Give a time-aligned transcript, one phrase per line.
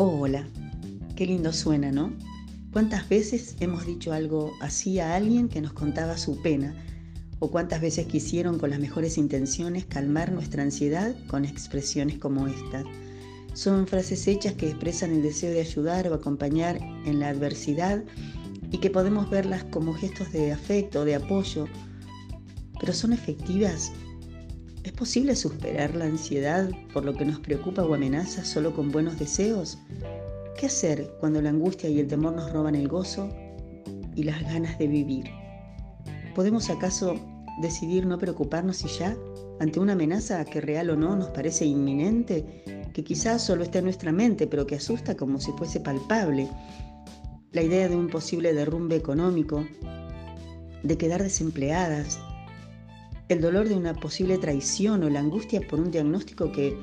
[0.00, 0.46] hola,
[1.16, 2.12] qué lindo suena, ¿no?
[2.72, 6.72] ¿Cuántas veces hemos dicho algo así a alguien que nos contaba su pena?
[7.40, 12.84] ¿O cuántas veces quisieron con las mejores intenciones calmar nuestra ansiedad con expresiones como estas?
[13.54, 18.04] Son frases hechas que expresan el deseo de ayudar o acompañar en la adversidad
[18.70, 21.66] y que podemos verlas como gestos de afecto de apoyo,
[22.78, 23.90] pero son efectivas
[24.88, 29.18] ¿Es posible superar la ansiedad por lo que nos preocupa o amenaza solo con buenos
[29.18, 29.76] deseos?
[30.58, 33.28] ¿Qué hacer cuando la angustia y el temor nos roban el gozo
[34.16, 35.26] y las ganas de vivir?
[36.34, 37.16] ¿Podemos acaso
[37.60, 39.14] decidir no preocuparnos y ya,
[39.60, 43.84] ante una amenaza que real o no nos parece inminente, que quizás solo está en
[43.84, 46.48] nuestra mente, pero que asusta como si fuese palpable?
[47.52, 49.66] La idea de un posible derrumbe económico,
[50.82, 52.18] de quedar desempleadas,
[53.28, 56.74] el dolor de una posible traición o la angustia por un diagnóstico que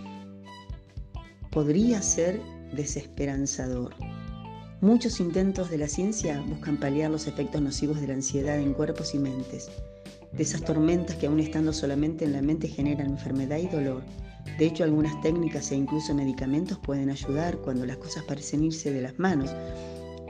[1.51, 2.39] podría ser
[2.73, 3.95] desesperanzador.
[4.81, 9.15] Muchos intentos de la ciencia buscan paliar los efectos nocivos de la ansiedad en cuerpos
[9.15, 9.71] y mentes,
[10.33, 14.03] de esas tormentas que aún estando solamente en la mente generan enfermedad y dolor.
[14.59, 19.01] De hecho, algunas técnicas e incluso medicamentos pueden ayudar cuando las cosas parecen irse de
[19.01, 19.49] las manos,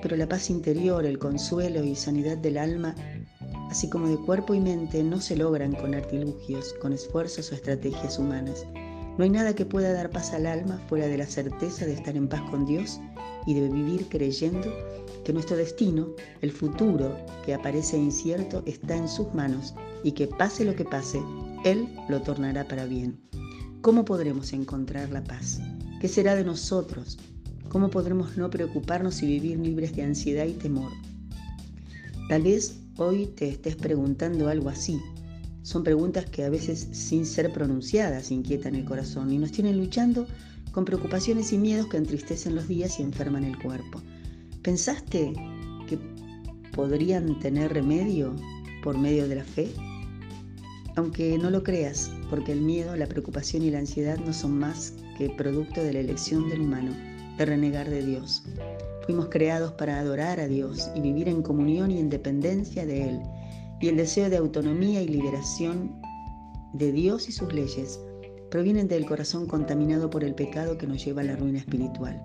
[0.02, 2.95] pero la paz interior, el consuelo y sanidad del alma
[3.69, 8.19] así como de cuerpo y mente, no se logran con artilugios, con esfuerzos o estrategias
[8.19, 8.66] humanas.
[9.17, 12.16] No hay nada que pueda dar paz al alma fuera de la certeza de estar
[12.17, 12.99] en paz con Dios
[13.45, 14.73] y de vivir creyendo
[15.23, 16.09] que nuestro destino,
[16.41, 21.21] el futuro que aparece incierto, está en sus manos y que pase lo que pase,
[21.63, 23.19] Él lo tornará para bien.
[23.81, 25.59] ¿Cómo podremos encontrar la paz?
[25.99, 27.17] ¿Qué será de nosotros?
[27.69, 30.91] ¿Cómo podremos no preocuparnos y vivir libres de ansiedad y temor?
[32.30, 34.99] Tal vez hoy te estés preguntando algo así.
[35.63, 40.27] Son preguntas que a veces sin ser pronunciadas inquietan el corazón y nos tienen luchando
[40.71, 44.02] con preocupaciones y miedos que entristecen los días y enferman el cuerpo.
[44.61, 45.33] ¿Pensaste
[45.87, 45.97] que
[46.73, 48.36] podrían tener remedio
[48.83, 49.71] por medio de la fe?
[50.95, 54.93] Aunque no lo creas, porque el miedo, la preocupación y la ansiedad no son más
[55.17, 56.91] que producto de la elección del humano,
[57.37, 58.43] de renegar de Dios.
[59.05, 63.21] Fuimos creados para adorar a Dios y vivir en comunión y en dependencia de Él.
[63.80, 66.02] Y el deseo de autonomía y liberación
[66.73, 67.99] de Dios y sus leyes
[68.49, 72.20] provienen del corazón contaminado por el pecado que nos lleva a la ruina espiritual.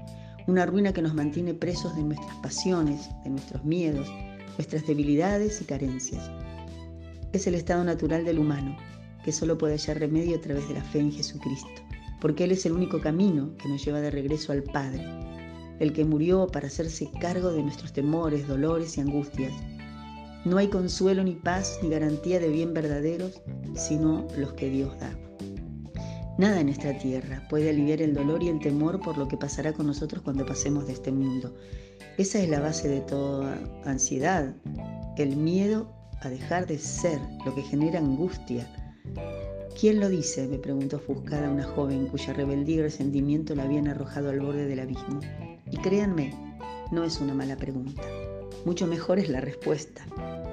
[0.46, 4.08] Una ruina que nos mantiene presos de nuestras pasiones, de nuestros miedos,
[4.56, 6.30] nuestras debilidades y carencias.
[7.34, 8.74] Es el estado natural del humano,
[9.22, 11.82] que solo puede hallar remedio a través de la fe en Jesucristo,
[12.22, 15.29] porque Él es el único camino que nos lleva de regreso al Padre
[15.80, 19.52] el que murió para hacerse cargo de nuestros temores, dolores y angustias.
[20.44, 23.42] No hay consuelo ni paz ni garantía de bien verdaderos,
[23.74, 25.10] sino los que Dios da.
[26.38, 29.72] Nada en esta tierra puede aliviar el dolor y el temor por lo que pasará
[29.72, 31.54] con nosotros cuando pasemos de este mundo.
[32.16, 34.54] Esa es la base de toda ansiedad,
[35.18, 35.92] el miedo
[36.22, 38.66] a dejar de ser, lo que genera angustia.
[39.78, 40.46] ¿Quién lo dice?
[40.46, 44.80] me preguntó ofuscada una joven cuya rebeldía y resentimiento la habían arrojado al borde del
[44.80, 45.20] abismo.
[45.70, 46.34] Y créanme,
[46.90, 48.02] no es una mala pregunta.
[48.64, 50.04] Mucho mejor es la respuesta.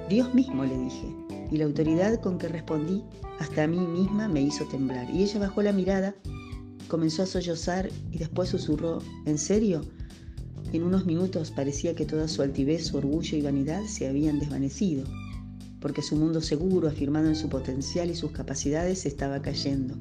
[0.08, 1.14] Dios mismo le dije.
[1.50, 3.02] Y la autoridad con que respondí
[3.38, 5.08] hasta a mí misma me hizo temblar.
[5.10, 6.14] Y ella bajó la mirada,
[6.88, 9.82] comenzó a sollozar y después susurró, ¿en serio?
[10.72, 15.04] En unos minutos parecía que toda su altivez, su orgullo y vanidad se habían desvanecido,
[15.80, 19.94] porque su mundo seguro, afirmado en su potencial y sus capacidades, estaba cayendo.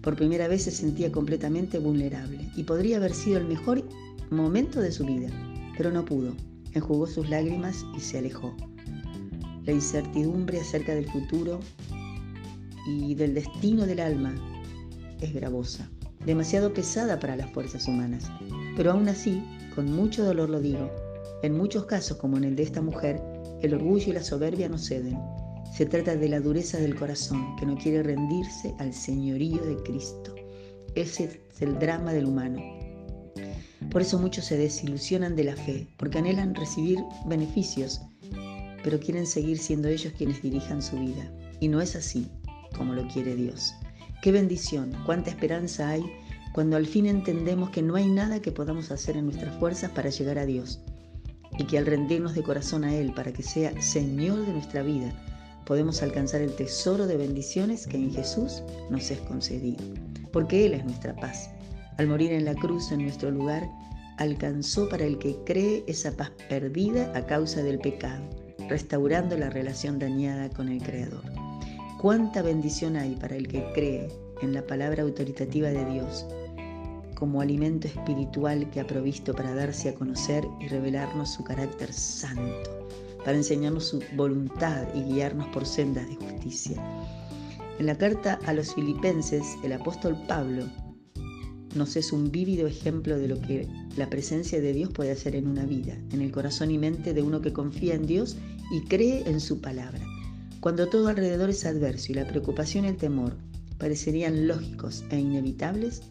[0.00, 3.84] Por primera vez se sentía completamente vulnerable y podría haber sido el mejor
[4.30, 5.28] momento de su vida,
[5.76, 6.34] pero no pudo.
[6.72, 8.54] Enjugó sus lágrimas y se alejó.
[9.64, 11.60] La incertidumbre acerca del futuro
[12.86, 14.34] y del destino del alma
[15.20, 15.90] es gravosa,
[16.24, 18.30] demasiado pesada para las fuerzas humanas.
[18.76, 19.42] Pero aún así,
[19.74, 20.90] con mucho dolor lo digo,
[21.42, 23.20] en muchos casos como en el de esta mujer,
[23.62, 25.18] el orgullo y la soberbia no ceden.
[25.76, 30.34] Se trata de la dureza del corazón que no quiere rendirse al señorío de Cristo.
[30.94, 32.60] Ese es el drama del humano.
[33.90, 38.00] Por eso muchos se desilusionan de la fe, porque anhelan recibir beneficios,
[38.84, 41.28] pero quieren seguir siendo ellos quienes dirijan su vida.
[41.58, 42.28] Y no es así
[42.76, 43.74] como lo quiere Dios.
[44.22, 46.04] Qué bendición, cuánta esperanza hay
[46.52, 50.10] cuando al fin entendemos que no hay nada que podamos hacer en nuestras fuerzas para
[50.10, 50.80] llegar a Dios
[51.58, 55.12] y que al rendirnos de corazón a Él para que sea Señor de nuestra vida,
[55.66, 59.84] podemos alcanzar el tesoro de bendiciones que en Jesús nos es concedido,
[60.32, 61.50] porque Él es nuestra paz
[62.00, 63.70] al morir en la cruz en nuestro lugar,
[64.16, 68.22] alcanzó para el que cree esa paz perdida a causa del pecado,
[68.70, 71.22] restaurando la relación dañada con el Creador.
[72.00, 74.08] Cuánta bendición hay para el que cree
[74.40, 76.24] en la palabra autoritativa de Dios,
[77.16, 82.88] como alimento espiritual que ha provisto para darse a conocer y revelarnos su carácter santo,
[83.26, 86.82] para enseñarnos su voluntad y guiarnos por sendas de justicia.
[87.78, 90.64] En la carta a los filipenses, el apóstol Pablo
[91.74, 95.46] nos es un vívido ejemplo de lo que la presencia de Dios puede hacer en
[95.46, 98.36] una vida, en el corazón y mente de uno que confía en Dios
[98.72, 100.00] y cree en su palabra.
[100.60, 103.36] Cuando todo alrededor es adverso y la preocupación y el temor
[103.78, 106.02] parecerían lógicos e inevitables,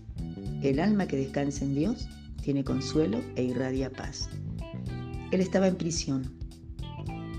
[0.64, 2.08] el alma que descansa en Dios
[2.42, 4.30] tiene consuelo e irradia paz.
[5.32, 6.32] Él estaba en prisión,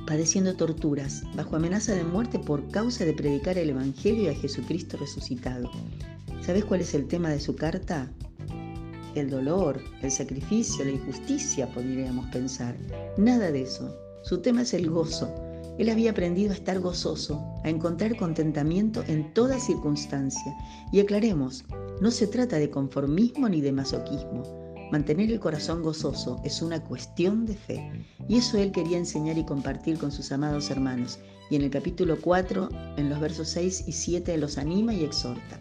[0.07, 4.97] padeciendo torturas, bajo amenaza de muerte por causa de predicar el Evangelio y a Jesucristo
[4.97, 5.71] resucitado.
[6.51, 8.11] ¿Sabes cuál es el tema de su carta?
[9.15, 12.77] El dolor, el sacrificio, la injusticia, podríamos pensar.
[13.17, 13.97] Nada de eso.
[14.25, 15.33] Su tema es el gozo.
[15.79, 20.53] Él había aprendido a estar gozoso, a encontrar contentamiento en toda circunstancia.
[20.91, 21.65] Y aclaremos,
[22.01, 24.43] no se trata de conformismo ni de masoquismo.
[24.91, 27.93] Mantener el corazón gozoso es una cuestión de fe.
[28.27, 31.21] Y eso él quería enseñar y compartir con sus amados hermanos.
[31.49, 35.60] Y en el capítulo 4, en los versos 6 y 7, los anima y exhorta.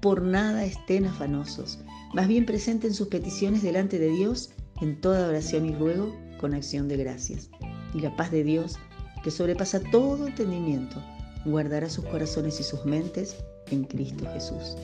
[0.00, 1.78] Por nada estén afanosos,
[2.14, 4.50] más bien presenten sus peticiones delante de Dios
[4.80, 7.50] en toda oración y ruego con acción de gracias.
[7.94, 8.78] Y la paz de Dios,
[9.22, 11.02] que sobrepasa todo entendimiento,
[11.44, 13.36] guardará sus corazones y sus mentes
[13.70, 14.74] en Cristo Jesús.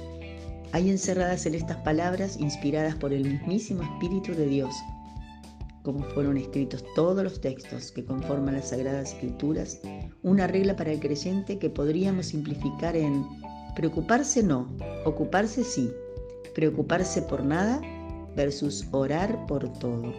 [0.73, 4.75] Hay encerradas en estas palabras, inspiradas por el mismísimo Espíritu de Dios,
[5.83, 9.81] como fueron escritos todos los textos que conforman las Sagradas Escrituras,
[10.23, 13.25] una regla para el creyente que podríamos simplificar en
[13.77, 14.75] Preocuparse no,
[15.07, 15.91] ocuparse sí.
[16.55, 17.81] Preocuparse por nada
[18.35, 20.13] versus orar por todo.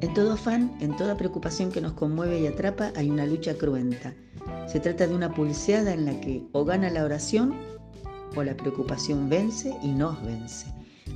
[0.00, 4.14] En todo afán, en toda preocupación que nos conmueve y atrapa, hay una lucha cruenta.
[4.66, 7.54] Se trata de una pulseada en la que o gana la oración
[8.34, 10.66] o la preocupación vence y nos vence.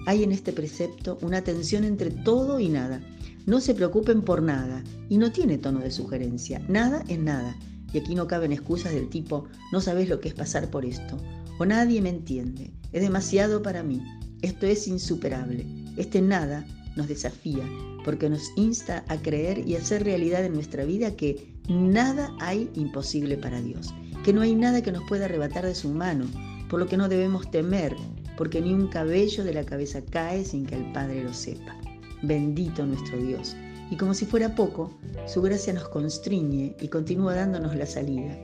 [0.06, 3.00] Hay en este precepto una tensión entre todo y nada.
[3.44, 6.60] No se preocupen por nada y no tiene tono de sugerencia.
[6.68, 7.56] Nada es nada.
[7.92, 11.16] Y aquí no caben excusas del tipo, no sabes lo que es pasar por esto,
[11.58, 14.02] o nadie me entiende, es demasiado para mí,
[14.42, 15.66] esto es insuperable.
[15.96, 16.66] Este nada
[16.96, 17.64] nos desafía
[18.04, 23.36] porque nos insta a creer y hacer realidad en nuestra vida que nada hay imposible
[23.36, 23.92] para Dios,
[24.24, 26.26] que no hay nada que nos pueda arrebatar de su mano,
[26.68, 27.96] por lo que no debemos temer,
[28.36, 31.76] porque ni un cabello de la cabeza cae sin que el Padre lo sepa.
[32.22, 33.56] Bendito nuestro Dios
[33.90, 34.90] y como si fuera poco,
[35.26, 38.36] su gracia nos constriñe y continúa dándonos la salida,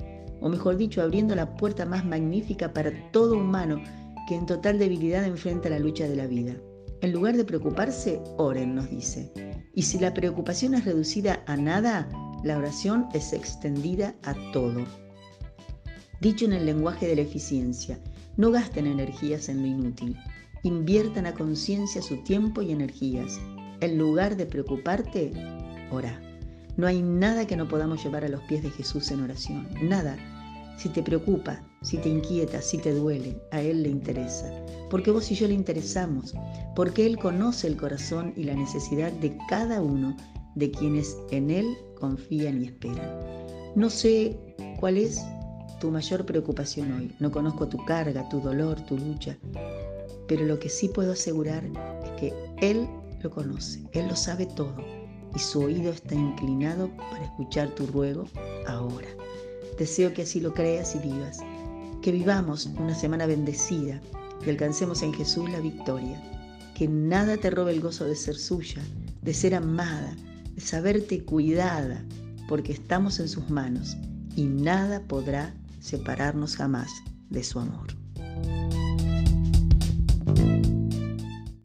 [0.42, 3.82] o mejor dicho, abriendo la puerta más magnífica para todo humano
[4.28, 6.54] que en total debilidad enfrenta la lucha de la vida.
[7.00, 9.32] En lugar de preocuparse, oren, nos dice.
[9.74, 12.08] Y si la preocupación es reducida a nada,
[12.44, 14.84] la oración es extendida a todo.
[16.20, 17.98] Dicho en el lenguaje de la eficiencia,
[18.36, 20.16] no gasten energías en lo inútil,
[20.62, 23.40] inviertan a conciencia su tiempo y energías
[23.80, 25.32] en lugar de preocuparte,
[25.90, 26.20] ora.
[26.76, 29.68] No hay nada que no podamos llevar a los pies de Jesús en oración.
[29.82, 30.16] Nada.
[30.76, 34.50] Si te preocupa, si te inquieta, si te duele, a Él le interesa.
[34.90, 36.34] Porque vos y yo le interesamos.
[36.74, 40.16] Porque Él conoce el corazón y la necesidad de cada uno
[40.54, 43.10] de quienes en Él confían y esperan.
[43.74, 44.38] No sé
[44.80, 45.22] cuál es
[45.80, 47.14] tu mayor preocupación hoy.
[47.20, 49.38] No conozco tu carga, tu dolor, tu lucha.
[50.28, 52.86] Pero lo que sí puedo asegurar es que Él
[53.22, 54.76] lo conoce, Él lo sabe todo
[55.34, 58.26] y su oído está inclinado para escuchar tu ruego
[58.66, 59.08] ahora.
[59.82, 61.40] Deseo que así lo creas y vivas,
[62.02, 64.00] que vivamos una semana bendecida,
[64.44, 66.22] que alcancemos en Jesús la victoria,
[66.72, 68.80] que nada te robe el gozo de ser suya,
[69.22, 70.14] de ser amada,
[70.54, 72.00] de saberte cuidada,
[72.48, 73.96] porque estamos en sus manos
[74.36, 76.88] y nada podrá separarnos jamás
[77.30, 77.88] de su amor.